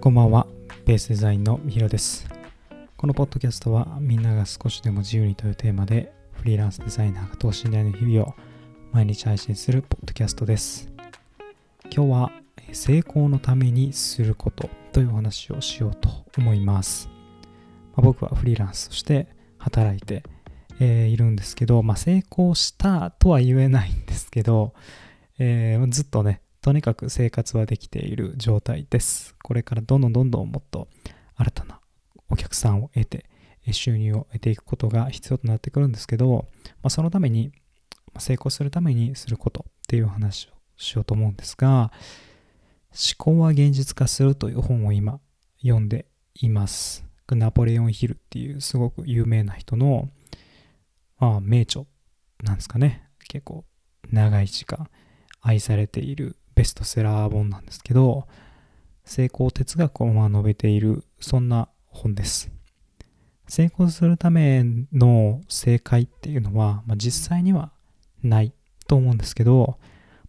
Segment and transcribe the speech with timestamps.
[0.00, 0.46] こんばんは、
[0.86, 2.26] ベースデザインのみひろです。
[2.96, 8.34] このポッドキャストはみんなが少しでも自由にというテーマでフリーランスデザイナーが等身大の日々を
[8.92, 10.90] 毎日配信するポッドキャストです。
[11.94, 12.32] 今日は
[12.72, 16.08] 成功のためにすることというお話をしようと
[16.38, 17.10] 思います。
[17.92, 20.22] まあ僕はフリーランスとして働いて、
[20.80, 24.72] えーいるんですけど、まあ、成功したとは言えないんですけど、
[25.38, 29.34] えーずっとね、とにかく生活はできている状態です。
[29.42, 30.88] これからどんどんどんどんもっと
[31.36, 31.80] 新たな
[32.28, 33.24] お客さんを得て、
[33.72, 36.48] 収入を得ていくことが必要となってくるんですけど、
[36.82, 37.52] まあ、そのために、
[38.18, 41.92] 成功するためにすることっていう話をしようと思うんですが、
[42.90, 45.20] 思考は現実化するという本を今
[45.62, 47.04] 読んでいます。
[47.28, 50.10] ナポレオンヒルっていうすごく有名な人の、
[51.18, 51.84] まあ、名著
[52.42, 53.08] なんですかね。
[53.28, 53.64] 結構
[54.10, 54.90] 長い時間
[55.40, 58.28] 愛されているベストセラー本なんですけど、
[59.06, 62.50] 成功哲学をまあ述べている、そんな本です。
[63.48, 67.72] 成功するための正解っていうのは、まあ、実際には
[68.22, 68.52] ない
[68.86, 69.78] と思うんですけど、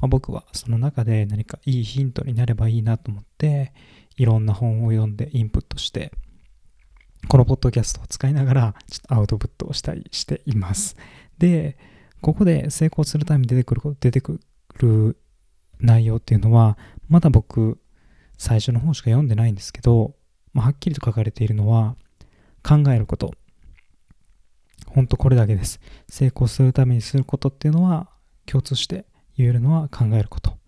[0.00, 3.74] まあ、僕はその中で何かいいヒントになればいいなと思って、
[4.16, 6.10] いろんな本を読んでインプットして、
[7.28, 10.96] このポッドキャストを使いながら、ちょっとアウトプットをしたりしています。
[11.36, 11.76] で、
[12.22, 14.40] ここで成功するために出てくること、出てく
[14.78, 15.18] る
[15.80, 17.78] 内容っていうのは、まだ僕、
[18.38, 20.14] 最初の本しか読んでないんですけど、
[20.52, 21.96] まあ、はっきりと書かれているのは、
[22.62, 23.34] 考えること。
[24.86, 25.80] ほんとこれだけです。
[26.08, 28.08] 成功するためにすることっていうのは、
[28.46, 30.58] 共通して言えるのは考えること。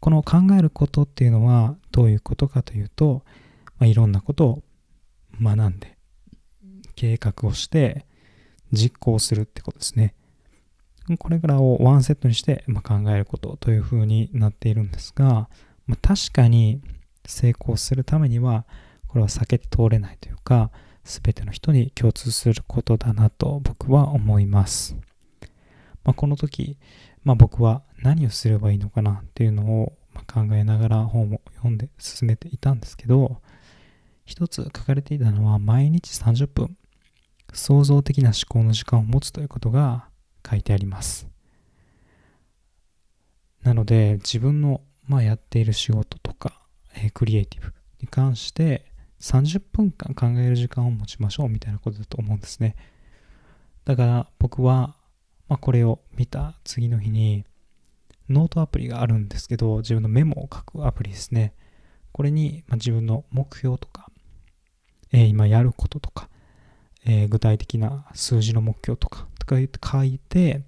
[0.00, 3.22] この考えることっていうのはどういうことかというと、
[3.78, 4.62] まあ、いろんなことを
[5.40, 5.96] 学んで、
[6.94, 8.06] 計画をして、
[8.72, 10.14] 実行するってことですね。
[11.16, 15.48] これからをワンセットにして、ま、考えることというふうになっているんですが、
[15.86, 16.80] ま、確かに
[17.26, 18.66] 成功するためには、
[19.08, 20.70] これは避けて通れないというか、
[21.04, 24.96] すべての人に共通することだなと僕は思います。
[26.04, 26.78] まあ、この時、
[27.24, 29.92] まあ、僕は何をすればいいのかなっていうのを
[30.26, 33.40] 考えながら本を読んで進めていたんですけど、
[34.24, 36.76] 一つ書かれていたのは毎日30分
[37.52, 40.09] 創造的な思考の時間を持つということが
[40.48, 41.28] 書いてあります。
[43.62, 46.60] なので自分の、まあ、やっている仕事とか、
[46.94, 48.86] えークリエイティブに関して
[49.20, 52.74] 30分間考える時間を持ちましょうみたいなことだと思うんですね。
[53.84, 54.96] だから僕は、
[55.48, 57.44] まあ、これを見た次の日に
[58.28, 61.52] ノートアプリがあるんですけど自分のメモを書くアプリですね。
[62.12, 64.10] これに、まあ、自分の目標とか、
[65.12, 66.28] えー今やることとか、
[67.04, 70.62] えー具体的な数字の目標とか書いて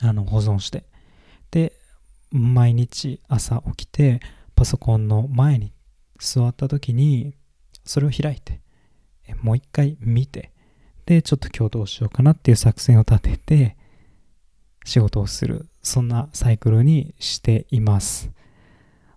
[0.00, 0.84] あの保存して。
[1.50, 1.72] で
[2.30, 4.20] 毎日朝起きて
[4.54, 5.72] パソコンの前に
[6.18, 7.34] 座った時に
[7.84, 8.60] それを開いて
[9.42, 10.52] もう一回見て
[11.04, 13.76] でちょっと今日どうしようかなっていう作戦を立てて
[14.84, 18.30] 仕事をするそんなサイクルにしています。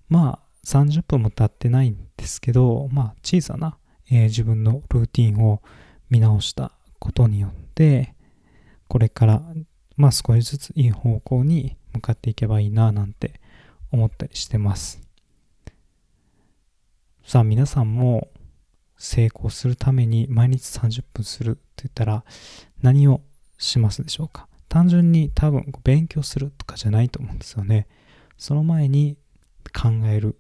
[0.10, 3.78] まあ30分も経ってないんですけどまあ小さな、
[4.10, 5.62] えー自分のルーティンを
[6.10, 8.15] 見直したことによって
[8.88, 9.42] これから
[9.98, 13.40] まあ少しずついい方向に向かっていけばいいななんて
[13.92, 15.02] 思ったりしてます。
[17.24, 18.30] さあ皆さんも
[18.98, 22.24] 成功するために毎日30分するって言ったら
[22.82, 23.22] 何を
[23.58, 24.48] しますでしょうか？
[24.70, 27.88] 単純に多分勉強するとかじゃないと思うんですよね。
[28.38, 29.18] その前に
[29.74, 30.38] 考える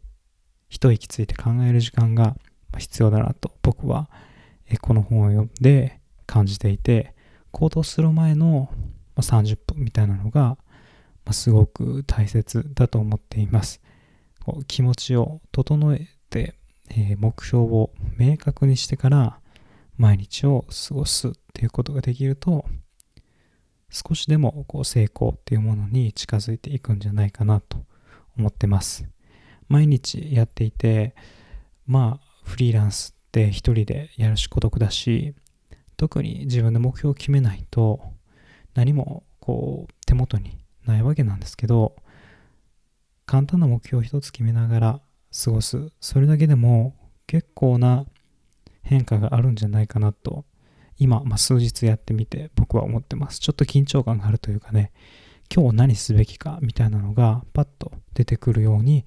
[0.70, 2.36] 一息ついて考える時間が
[2.78, 4.10] 必要だなと僕は
[4.82, 7.15] この本を読んで感じていて
[7.56, 8.70] 行動する前の
[9.16, 10.58] 30分みたいなのが
[11.32, 13.80] すごく大切だと思っています。
[14.44, 16.56] こう気持ちを整えて、
[16.90, 19.40] えー目標を明確にしてから
[19.98, 22.66] 毎日を過ごすっていうことができると
[23.90, 27.78] 少しでもこう成功っていうものに近づいていくんじゃないかなと
[28.38, 29.08] 思ってます。
[29.70, 31.16] 毎日やっていて
[31.88, 35.36] まあフリーランスって一人でやるし孤独だし
[35.98, 38.02] 特に自分で目標を決めないと
[38.74, 41.96] 何もこう手元にないわけなんですけど
[43.26, 45.02] 簡単な目標を一つ決めながら
[45.44, 45.92] 過ごす。
[46.00, 46.96] それだけでも
[47.28, 48.06] 結構な
[48.84, 50.46] 変化があるんじゃないかなと
[50.98, 53.40] 今、まあ、数日やってみて僕は思ってます。
[53.40, 54.92] ちょっと緊張感があるというかね
[55.54, 59.06] 今日何すべきかみたいなのがパッと出てくるように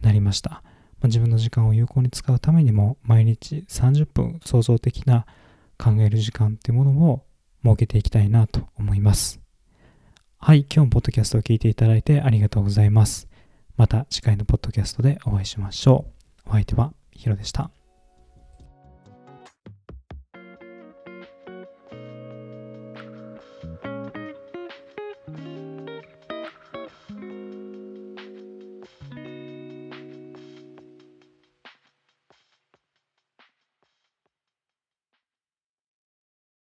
[0.00, 0.60] なりました、ま
[1.04, 5.26] あ、自分の時間を有効に使うためにも毎日30分創造的な
[5.78, 7.24] 考える時間っていうものを
[7.62, 9.40] 設けていきたいなと思います。
[10.38, 13.28] はい今日もポッドキャストを聞いていただいてありがとうございます。
[13.76, 16.06] また次回のポッドキャストでお会いしましょ
[16.46, 16.50] う。
[16.50, 17.77] お相手はヒロでした。